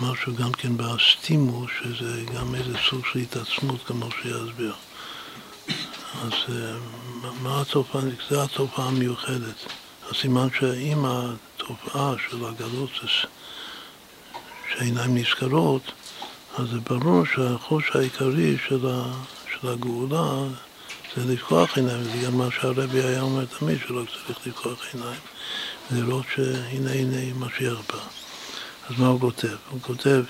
[0.00, 4.74] משהו גם כן בסטימו, שזה גם איזה סוג של התעצמות, כמו שיסביר.
[6.22, 6.76] אז אה,
[7.42, 8.02] מה התופעה?
[8.30, 9.64] זו התופעה המיוחדת.
[10.10, 13.08] הסימן שאם התופעה של הגלות זה
[14.72, 15.92] שהעיניים נזכרות,
[16.58, 20.46] אז זה ברור שהחוש העיקרי של הגאולה
[21.16, 25.20] זה לפקוח עיניים, זה גם מה שהרבי היה אומר תמיד, שלא צריך לפקוח עיניים,
[25.90, 27.98] לראות שהנה הנה משיח בא.
[28.90, 29.56] אז מה הוא כותב?
[29.70, 30.22] הוא כותב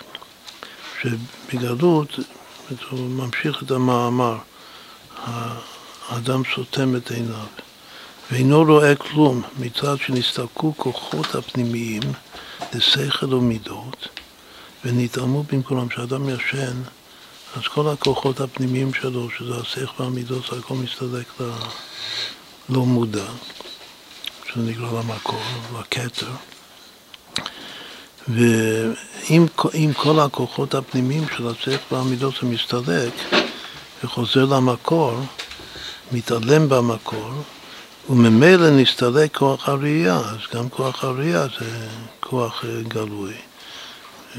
[1.03, 2.19] שבגלות,
[2.91, 4.37] הוא ממשיך את המאמר,
[6.09, 7.47] האדם סותם את עיניו
[8.31, 12.03] ואינו רואה כלום מצד שנסתלקו כוחות הפנימיים
[12.75, 14.09] לשכל ומידות
[14.85, 15.89] ונתעלמו במקומם.
[15.89, 16.83] כשאדם ישן,
[17.57, 23.25] אז כל הכוחות הפנימיים שלו, שזה השכל והמידות, הכל מסתלק ללא מודע,
[24.47, 25.41] שזה נקרא למקור,
[25.81, 26.31] לכתר.
[28.29, 33.13] ואם כל הכוחות הפנימיים של הצליח והמידות זה מסתלק
[34.05, 35.21] וחוזר למקור,
[36.13, 37.31] מתעלם במקור,
[38.11, 41.89] וממילא נסתלק כוח הראייה, אז גם כוח הראייה זה
[42.21, 43.35] כוח אה, גלוי.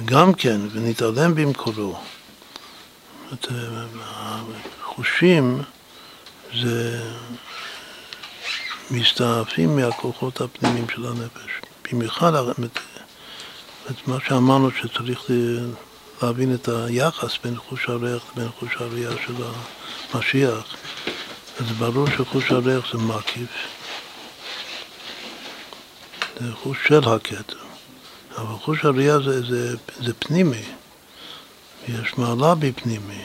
[0.06, 1.98] גם כן, ונתעלם במקורו.
[4.82, 5.62] החושים
[6.62, 7.02] זה
[8.92, 11.52] מסתעפים מהכוחות הפנימיים של הנפש.
[11.92, 12.32] במיוחד
[13.90, 15.22] את מה שאמרנו שצריך
[16.22, 19.34] להבין את היחס בין חוש הריח לבין חוש הראייה של
[20.14, 20.76] המשיח.
[21.60, 23.50] אז ברור שחוש הריח זה מקיף,
[26.40, 27.58] זה חוש של הכתר,
[28.38, 30.64] אבל חוש הראייה זה, זה, זה פנימי,
[31.88, 33.24] יש מעלה בפנימי.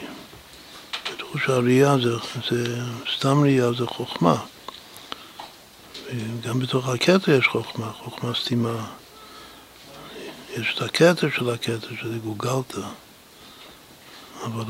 [1.33, 2.09] חוש הראייה זה,
[2.49, 2.81] זה
[3.17, 4.35] סתם ראייה, זה חוכמה.
[6.41, 8.85] גם בתוך הכתר יש חוכמה, חוכמה סתימה.
[10.57, 12.81] יש את הכתר של הכתר, שזה גוגלתא,
[14.43, 14.63] אבל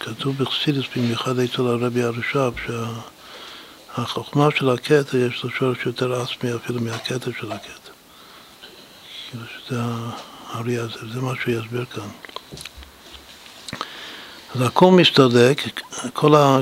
[0.00, 2.52] כתוב בחסידס, במיוחד אצל הרבי הרש"ב,
[3.96, 7.92] שהחוכמה של הכתר יש לו שורש יותר עצמי אפילו מהכתר של הכתר.
[9.30, 9.80] כאילו שזה
[10.82, 12.31] הזה, זה מה שהוא יסביר כאן.
[14.54, 15.60] אז הכל מסתדק,
[16.12, 16.60] כל ה...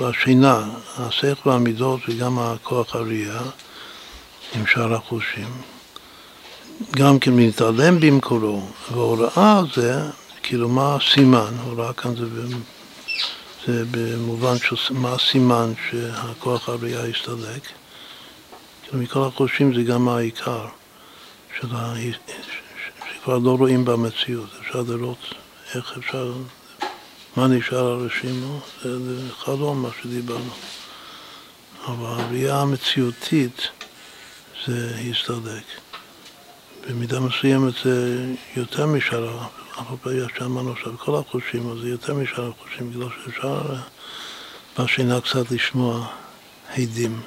[0.00, 3.40] בשינה, השכל והמידות וגם הכוח הראייה
[4.54, 5.48] עם שאר החושים.
[6.90, 10.00] גם כן מתעלם במקורו, והוראה זה,
[10.42, 12.24] כאילו מה הסימן, הוראה כאן זה,
[13.66, 17.62] זה במובן של מה הסימן שהכוח הראייה יסתלק,
[18.82, 20.66] כאילו מכל החושים זה גם העיקר.
[21.60, 25.18] שכבר לא רואים במציאות, אפשר לראות
[25.74, 26.32] איך אפשר,
[27.36, 30.50] מה נשאר הרשימו, זה, זה חלום מה שדיברנו,
[31.86, 33.68] אבל הראייה המציאותית
[34.66, 35.64] זה יסתלק.
[36.88, 38.26] במידה מסוימת זה
[38.56, 39.38] יותר משאר,
[40.02, 43.60] פעם שאמרנו עכשיו, כל החושים, אז זה יותר משאר החושים, בגלל שאפשר
[44.78, 46.06] בשינה קצת לשמוע
[46.70, 47.20] הדים,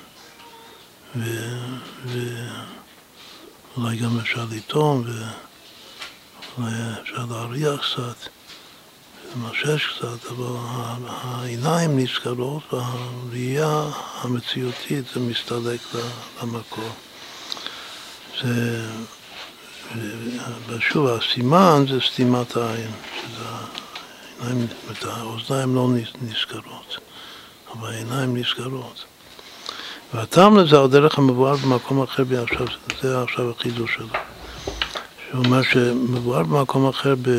[3.76, 5.03] ואולי גם אפשר לטעום,
[6.58, 8.36] ואולי אפשר להריח קצת,
[9.36, 10.55] משש קצת, אבל
[11.07, 13.84] העיניים נזכרות והראייה
[14.21, 15.80] המציאותית זה מסתלק
[16.43, 16.89] למקור.
[18.43, 18.86] זה,
[20.67, 23.43] ושוב, הסימן זה סתימת העין, שזה
[24.41, 24.67] העיניים,
[25.03, 25.88] האוזניים לא
[26.21, 26.97] נזכרות,
[27.73, 29.05] אבל העיניים נזכרות.
[30.13, 32.67] והטעם לזה על דרך המבואר במקום אחר, עכשיו,
[33.01, 34.07] זה עכשיו החידוש שלו.
[35.30, 37.30] שהוא אומר שמבואר במקום אחר ב...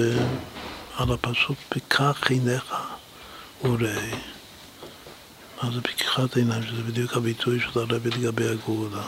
[0.98, 2.74] על הפסוק פיקח עיניך
[3.64, 4.10] וראה.
[5.62, 6.62] מה זה פיקחת עיניים?
[6.62, 9.02] שזה בדיוק הביטוי של הרבי לגבי הגאולה.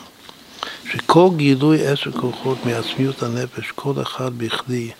[0.93, 4.91] שכל גילוי עשר כוחות מעצמיות הנפש, כל אחד בכדי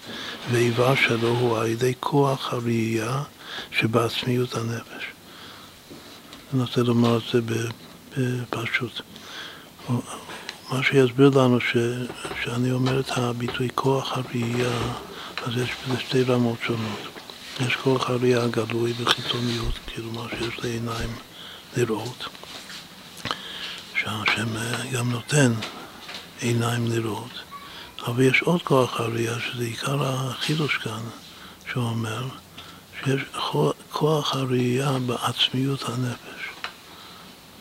[0.51, 3.23] ואיבה שלו הוא על ידי כוח הראייה
[3.73, 5.05] שבעצמיות הנפש.
[6.55, 7.41] אני רוצה לומר את זה
[8.17, 9.01] בפשוט.
[10.71, 11.77] מה שיסביר לנו ש,
[12.45, 14.79] שאני אומר את הביטוי כוח הראייה,
[15.43, 17.01] אז יש בזה שתי רמות שונות.
[17.67, 21.11] יש כוח הראייה הגלוי בחיצוניות, כאילו מה שיש לעיניים
[21.77, 22.29] לראות,
[23.95, 24.49] שהשם
[24.93, 25.53] גם נותן
[26.41, 27.31] עיניים לראות.
[28.07, 31.03] אבל יש עוד כוח הראייה, שזה עיקר החידוש כאן,
[31.71, 32.29] שהוא אומר,
[33.05, 33.23] שיש
[33.91, 36.41] כוח הראייה בעצמיות הנפש.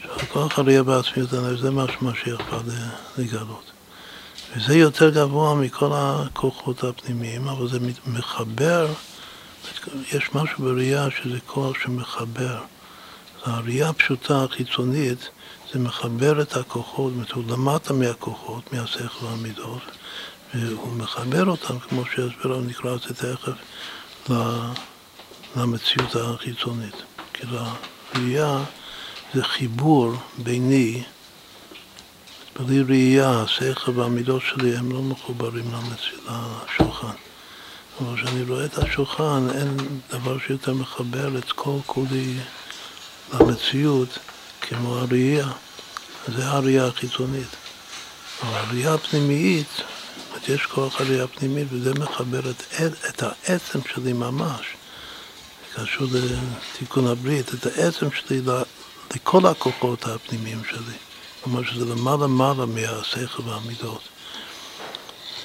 [0.03, 2.59] הכוח הראייה בעצמיות הנפש זה מה שמשיח בא
[3.17, 3.71] לגלות.
[4.55, 8.87] וזה יותר גבוה מכל הכוחות הפנימיים, אבל זה מחבר,
[10.13, 12.59] יש משהו בראייה שזה כוח שמחבר.
[13.45, 15.29] הראייה הפשוטה, החיצונית,
[15.73, 19.81] זה מחבר את הכוחות, זאת אומרת, למטה מהכוחות, מהשכל והמידות,
[20.53, 23.51] והוא מחבר אותם, כמו שהסבר נקרא את זה תכף,
[25.55, 26.95] למציאות החיצונית.
[27.33, 27.57] כאילו
[28.13, 28.63] הראייה
[29.33, 31.03] זה חיבור ביני,
[32.65, 35.71] בלי ראייה, השכל והמידות שלי הם לא מחוברים
[36.25, 37.13] לשולחן.
[38.01, 39.77] אבל כשאני רואה את השולחן, אין
[40.09, 42.37] דבר שיותר מחבר את כל כולי
[43.33, 44.19] למציאות
[44.61, 45.47] כמו הראייה.
[46.27, 47.55] זה הראייה החיצונית.
[48.41, 49.81] אבל הראייה הפנימית,
[50.47, 52.63] יש כוח הראייה הפנימית, וזה מחבר את,
[53.09, 54.65] את העצם שלי ממש.
[55.75, 58.41] קשור לתיקון הברית, את העצם שלי
[59.15, 61.08] לכל הכוחות הפנימיים שלי.
[61.41, 64.01] כלומר שזה למעלה מעלה מהשכל והמידות.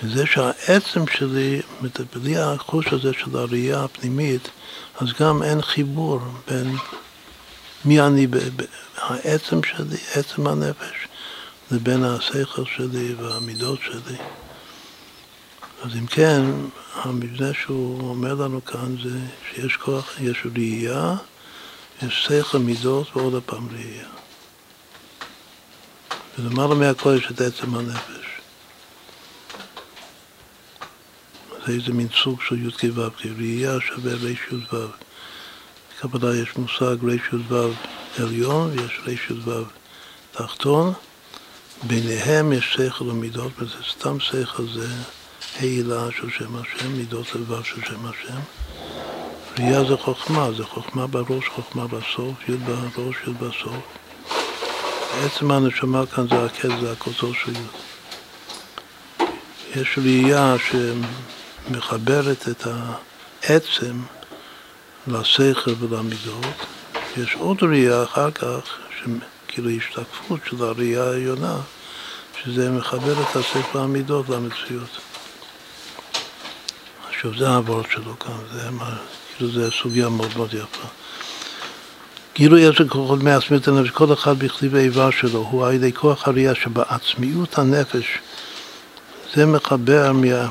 [0.02, 1.60] וזה שהעצם שלי,
[2.14, 4.48] בלי החוש הזה של הראייה הפנימית,
[5.00, 6.76] אז גם אין חיבור בין
[7.84, 8.26] מי אני,
[8.96, 11.08] העצם שלי, עצם הנפש,
[11.70, 14.16] לבין השכל שלי והמידות שלי.
[15.82, 16.42] אז אם כן,
[16.94, 19.18] המבנה שהוא אומר לנו כאן זה
[19.50, 21.16] שיש כוח, יש ראייה
[22.02, 24.13] יש שכל מידות ועוד הפעם ראייה.
[26.38, 28.24] ולמעלה מהכל יש את עצם הנפש.
[31.66, 34.76] זה איזה מין סוג של י"ק ו"ק, ראייה שווה רי"ו.
[35.98, 37.54] בקבלה יש מושג רי"ו
[38.18, 39.50] עליון ויש רי"ו
[40.32, 40.92] תחתון.
[41.82, 44.88] ביניהם יש שכל ומידות, וזה סתם שכל, זה
[45.58, 48.40] העילה של שם השם, מידות לבב של שם השם.
[49.58, 54.03] ראייה זה חוכמה, זה חוכמה בראש, חוכמה בסוף, י' בראש, י' בסוף.
[55.22, 57.52] בעצם הנשמה כאן זה הכס, זה הכוסו של.
[59.76, 60.54] יש ראייה
[61.68, 62.66] שמחברת את
[63.42, 64.02] העצם
[65.06, 66.66] לשכל ולמידות.
[67.16, 68.78] יש עוד ראייה אחר כך,
[69.48, 71.56] כאילו השתקפות של הראייה העליונה,
[72.42, 74.98] שזה מחבר את השכל והמידות למציאות.
[77.08, 78.96] עכשיו זה העבוד שלו כאן, זה מה...
[79.36, 81.03] כאילו זו סוגיה מאוד מאוד יפה.
[82.34, 86.54] גילוי עשר כוחות מעצמיות הנפש, כל אחד בכתיב האיבר שלו, הוא על ידי כוח הראייה
[86.54, 88.18] שבעצמיות הנפש,
[89.34, 90.48] זה מחבר, מה,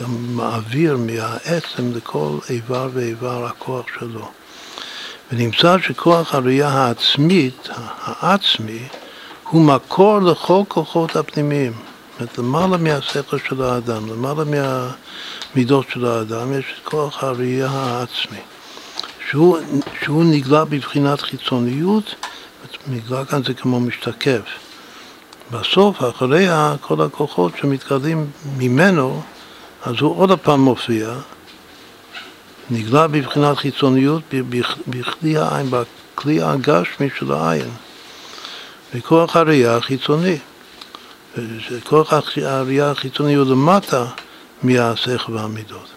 [0.00, 4.28] גם מעביר מהעצם לכל איבר ואיבר הכוח שלו.
[5.32, 7.68] ונמצא שכוח הראייה העצמית,
[8.04, 8.82] העצמי,
[9.50, 11.72] הוא מקור לכל כוחות הפנימיים.
[11.72, 14.90] זאת אומרת, למעלה מהשכל של האדם, למעלה מה...
[15.54, 18.38] מידות של האדם, יש את כוח הראייה העצמי,
[19.30, 19.58] שהוא,
[20.02, 22.14] שהוא נגלה בבחינת חיצוניות,
[22.86, 24.42] נגלה כאן זה כמו משתקף.
[25.50, 26.46] בסוף, אחרי
[26.80, 29.22] כל הכוחות שמתגלים ממנו,
[29.82, 31.14] אז הוא עוד הפעם מופיע,
[32.70, 34.22] נגלה בבחינת חיצוניות
[34.88, 37.70] בכלי העין, בכלי הגשמי של העין,
[38.94, 40.38] בכוח הראייה החיצוני.
[41.84, 44.06] כוח הראייה החיצוני הוא למטה
[44.62, 45.95] מהשכל והמידות.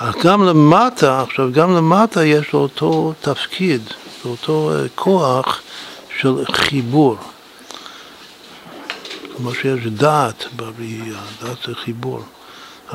[0.00, 3.82] אך גם למטה, עכשיו גם למטה יש לו אותו תפקיד,
[4.24, 5.60] אותו אה, כוח
[6.20, 7.16] של חיבור.
[9.36, 12.20] כמו שיש דעת בראייה, דעת זה חיבור.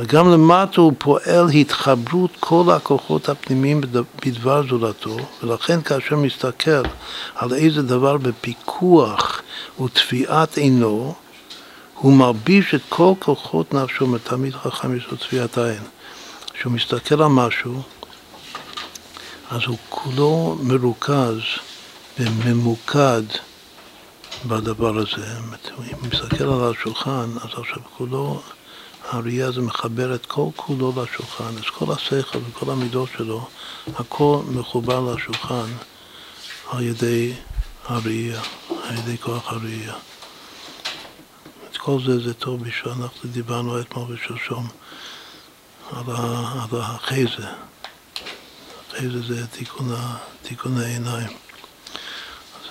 [0.07, 3.81] גם למטה הוא פועל התחברות כל הכוחות הפנימיים
[4.25, 6.83] בדבר זולתו, ולכן כאשר מסתכל
[7.35, 9.41] על איזה דבר בפיקוח
[9.83, 11.13] ותביעת עינו,
[11.95, 15.57] הוא מרביש את כל כוחות נפשו, מתמיד חכם לו תביעת
[16.53, 17.81] כשהוא מסתכל על משהו,
[19.49, 21.37] אז הוא כולו מרוכז
[22.19, 23.23] וממוקד
[24.47, 25.37] בדבר הזה.
[25.37, 28.41] אם הוא מסתכל על השולחן, אז עכשיו כולו,
[29.09, 33.47] הראייה הזה מחבר את כל כולו לשולחן, את כל השכל וכל המידות שלו,
[33.95, 35.71] הכל מחובר לשולחן
[36.69, 37.33] על ידי
[37.85, 38.41] הראייה,
[38.83, 39.93] על ידי כוח הראייה.
[41.71, 44.67] את כל זה זה טוב בשביל, אנחנו דיברנו אתמול ושלשום
[45.95, 47.47] על, החזה.
[48.89, 49.95] החזה זה תיקון,
[50.41, 51.27] תיקון העיניים.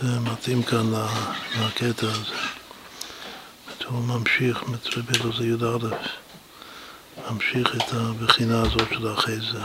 [0.01, 0.93] זה מתאים כאן
[1.61, 2.37] לקטע הזה.
[3.93, 5.97] הוא ממשיך, מטרבל זה י"א,
[7.31, 9.59] ממשיך את הבחינה הזאת של החזה.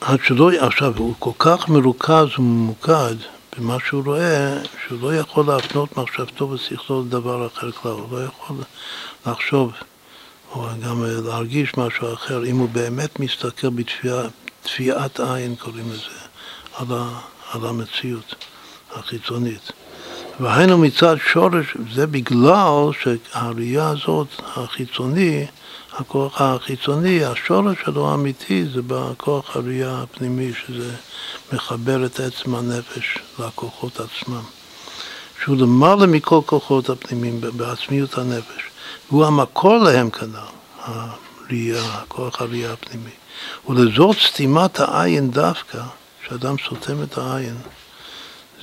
[0.00, 3.14] עד שלא, עכשיו, הוא כל כך מרוכז וממוקד
[3.58, 8.56] במה שהוא רואה, שהוא לא יכול להפנות מחשבתו ושכלו לדבר אחר כלל, הוא לא יכול
[9.26, 9.72] לחשוב
[10.52, 16.18] או גם להרגיש משהו אחר, אם הוא באמת מסתכל בתביעת עין, קוראים לזה,
[16.76, 17.20] על, ה,
[17.52, 18.34] על המציאות
[18.94, 19.72] החיצונית.
[20.40, 25.46] והיינו מצד שורש, זה בגלל שהראייה הזאת, החיצוני,
[25.92, 30.90] הכוח החיצוני, השורש שלו האמיתי זה בכוח הראייה הפנימי, שזה
[31.52, 34.42] מחבר את עצם הנפש לכוחות עצמם.
[35.44, 38.62] שהוא למעלה מכל כוחות הפנימיים, בעצמיות הנפש.
[39.10, 40.38] והוא המקור להם כנ"ל,
[40.78, 43.10] הראייה, הכוח הראייה הפנימי.
[43.68, 45.82] ולזאת סתימת העין דווקא,
[46.28, 47.56] שאדם סותם את העין,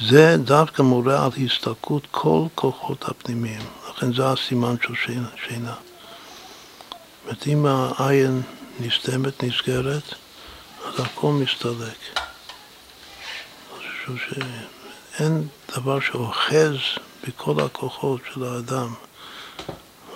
[0.02, 3.62] זה דווקא מורה על הסתלקות כל כוחות הפנימיים.
[3.90, 5.74] לכן זה הסימן של שינה.
[5.74, 5.78] זאת
[7.24, 8.42] אומרת, אם העין
[8.80, 10.14] נסתמת, נסגרת,
[10.86, 12.20] אז הכל מסתלק.
[15.18, 16.76] שאין דבר שאוחז
[17.28, 18.94] בכל הכוחות של האדם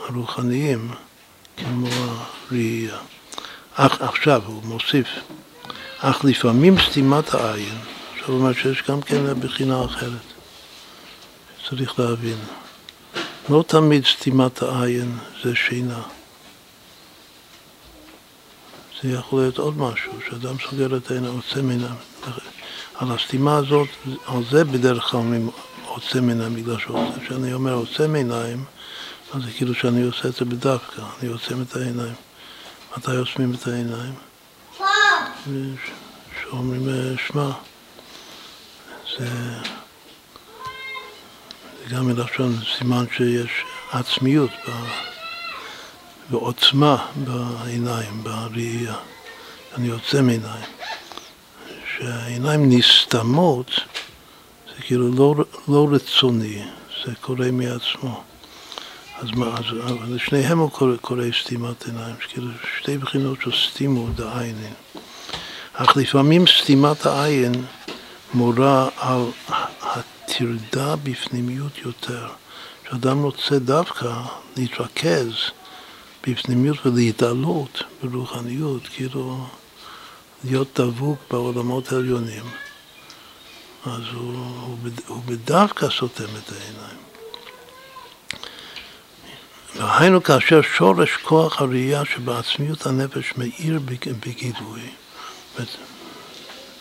[0.10, 0.92] הרוחניים
[1.58, 2.98] כמו הראייה.
[3.74, 5.08] אך עכשיו הוא מוסיף,
[6.00, 7.78] אך לפעמים סתימת העין,
[8.14, 10.12] עכשיו הוא אומר שיש גם כן בחינה אחרת,
[11.70, 12.38] צריך להבין.
[13.50, 16.02] לא תמיד סתימת העין זה שינה.
[19.02, 21.96] זה יכול להיות עוד משהו, שאדם סוגר את העין, עוצם עיניים.
[22.96, 23.88] על הסתימה הזאת,
[24.26, 25.50] על זה בדרך כלל אומרים
[25.86, 26.78] עוצם עיניים, בגלל
[27.28, 28.64] שאני אומר עוצם עיניים,
[29.34, 32.14] אז זה כאילו שאני עושה את זה בדווקא, אני עוצם את העיניים.
[32.98, 34.14] מתי עוצמים את העיניים?
[36.42, 37.50] שאומרים אה, שמע.
[39.18, 39.28] זה,
[41.80, 43.52] זה גם מלשון סימן שיש
[43.92, 44.52] עצמיות
[46.30, 48.96] ועוצמה בעיניים, בראייה.
[49.76, 50.66] אני עוצם עיניים.
[51.98, 53.72] שהעיניים נסתמות,
[54.68, 55.36] זה כאילו לא,
[55.68, 56.66] לא רצוני,
[57.06, 58.24] זה קורה מעצמו.
[59.22, 59.66] אז מה, אז
[60.10, 62.48] לשניהם הוא קורא, קורא סתימת עיניים, כאילו
[62.80, 64.74] שתי בחינות של סתימו דעיינים.
[65.74, 67.66] אך לפעמים סתימת העין
[68.34, 69.22] מורה על
[69.82, 72.28] הטרדה בפנימיות יותר,
[72.90, 74.14] שאדם רוצה דווקא
[74.58, 75.34] להתרכז
[76.28, 79.48] בפנימיות ולהתעלות ברוחניות, כאילו
[80.44, 82.46] להיות דבוק בעולמות העליונים,
[83.86, 87.09] אז הוא, הוא, הוא בדווקא סותם את העיניים.
[89.76, 93.80] והיינו כאשר שורש כוח הראייה שבעצמיות הנפש מאיר
[94.20, 94.82] בגידוי,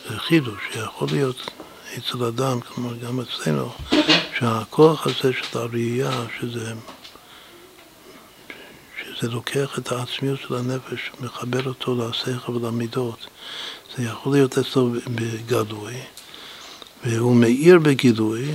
[0.08, 1.50] זה חידוש שיכול להיות
[1.98, 3.70] אצל אדם, כלומר גם אצלנו,
[4.38, 6.10] שהכוח הזה של הראייה,
[6.40, 6.72] שזה,
[9.00, 13.26] שזה לוקח את העצמיות של הנפש, מחבר אותו לשכל ולמידות,
[13.96, 15.94] זה יכול להיות אצלו בגלוי,
[17.04, 18.48] והוא מאיר בגילוי,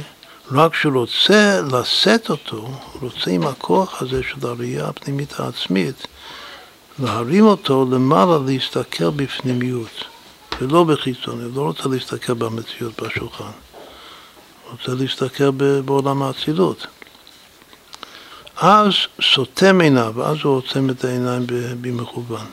[0.52, 2.68] רק כשהוא רוצה לשאת אותו,
[3.02, 6.08] רוצה עם הכוח הזה של הראייה הפנימית העצמית,
[7.00, 10.04] להרים אותו למעלה להסתכל בפנימיות,
[10.62, 13.52] ולא בחיצון, הוא לא רוצה להסתכל במציאות בשולחן,
[14.72, 15.52] רוצה להסתכל
[15.86, 16.88] בעולם האצילות.
[18.58, 21.44] אז סותם עיניו, אז הוא עוצם את העיניים
[21.82, 22.46] במכוון.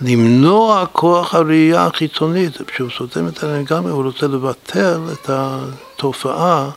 [0.00, 6.70] למנוע כוח הראייה החיצונית, כשהוא סותם את העיניים גם הוא רוצה לבטל את התופעה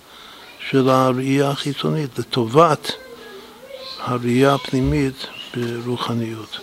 [0.70, 2.92] של הראייה החיצונית לטובת
[4.00, 6.58] הראייה הפנימית ברוחניות.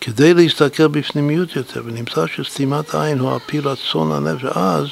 [0.00, 4.86] כדי להסתכל בפנימיות יותר, ונמצא שסתימת עין הוא על פי רצון הנפש, אז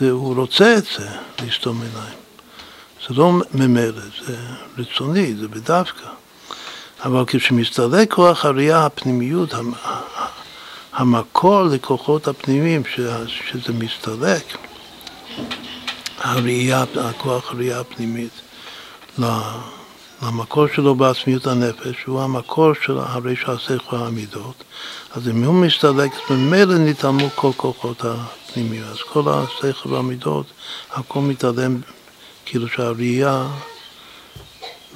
[0.00, 1.08] זה, הוא רוצה את זה,
[1.42, 2.18] לסתום עיניים.
[3.08, 4.36] זה לא ממילא, זה
[4.78, 6.06] רצוני, זה בדווקא.
[7.04, 9.54] אבל כשמסתלק כוח הראייה, הפנימיות,
[10.92, 12.82] המקור לכוחות הפנימיים,
[13.26, 14.56] שזה מסתלק,
[16.22, 18.40] הראייה, הכוח הראייה הפנימית,
[20.22, 24.64] למקור שלו בעצמיות הנפש, שהוא המקור של הרי שהשכל המידות,
[25.12, 28.88] אז אם הוא מסתלק, ממילא נתעלמו כל כוחות הפנימיות.
[28.88, 30.46] אז כל השכל והמידות,
[30.90, 31.80] הכל מתעלם,
[32.44, 33.46] כאילו שהראייה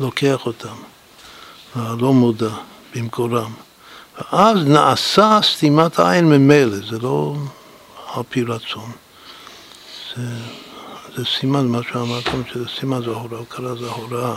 [0.00, 0.76] לוקח אותם,
[1.74, 2.54] הלא מודע,
[2.94, 3.52] במקורם.
[4.18, 7.34] ואז נעשה סתימת העין ממילא, זה לא
[8.14, 8.90] על פי רצון.
[10.16, 10.22] זה,
[11.16, 14.34] זה סימן, מה שאמרתם, שזה סימן זה הוראה, הוקרה זה הוראה.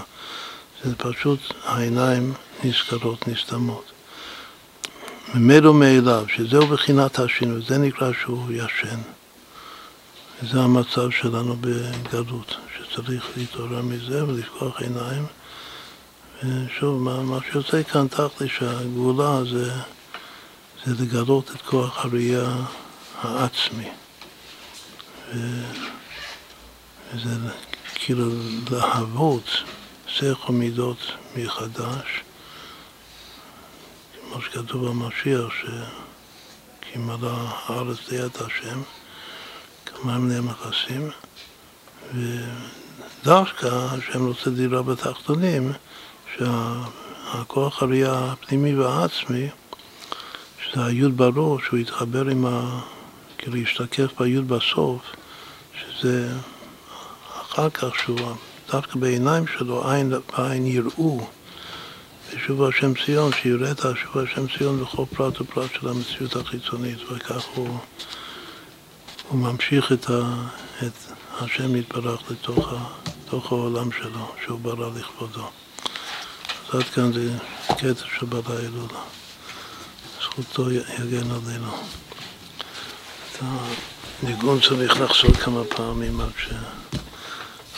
[0.84, 3.92] זה פשוט העיניים נסגרות, נסתמות.
[5.36, 9.00] ממילא מאליו, שזהו בחינת השינוי, זה נקרא שהוא ישן.
[10.44, 15.26] וזה המצב שלנו בגלות, שצריך להתעורר מזה ולפקוח עיניים.
[16.44, 19.72] ושוב, מה, מה שיוצא כאן תכלי שהגאולה זה,
[20.86, 22.56] זה לגלות את כוח הראייה
[23.22, 23.90] העצמי.
[25.36, 25.40] ו,
[27.14, 27.30] וזה
[27.96, 28.26] כאילו
[28.72, 29.50] להוות
[30.08, 32.24] שכל מידות מחדש,
[34.22, 38.82] כמו שכתוב במשיח, ש"כי מלא הארץ ליד השם",
[39.86, 41.10] כמה מיני מכסים,
[43.24, 45.72] ודווקא השם רוצה דירה בתחתונים,
[46.38, 49.50] שהכוח הראייה הפנימי והעצמי,
[50.64, 52.80] שזה היוד בראש, שהוא יתחבר עם ה...
[53.38, 55.02] כאילו ישתקף ביוד בסוף,
[55.80, 56.34] שזה
[57.50, 58.20] אחר כך שהוא
[58.72, 61.28] דווקא בעיניים שלו עין בעין יראו
[62.36, 67.46] בשוב השם ציון, שיראה את השוב השם ציון בכל פרט ופרט של המציאות החיצונית, וכך
[67.56, 67.78] הוא,
[69.30, 70.48] הוא ממשיך את, ה,
[70.86, 70.94] את
[71.40, 72.78] השם יתברך לתוך, ה,
[73.08, 75.50] לתוך העולם שלו, שהוא ברא לכבודו.
[76.70, 77.32] אז עד כאן זה
[77.68, 79.00] קטע של בעל ההילולה.
[80.22, 81.72] זכותו יגן עלינו.
[83.32, 83.44] את
[84.24, 86.50] הניגון צריך לחזור כמה פעמים עד ש...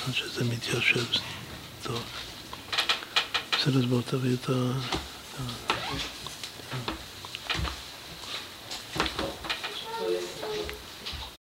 [0.08, 1.06] עד שזה מתיישב
[1.84, 2.04] טוב.
[3.52, 4.52] בסדר, בוא תביא את ה...